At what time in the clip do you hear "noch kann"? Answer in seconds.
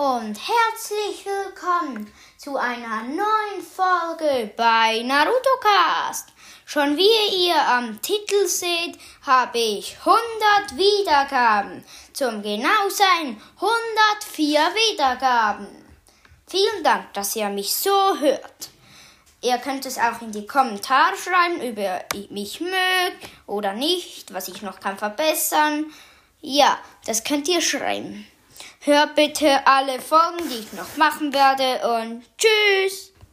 24.62-24.96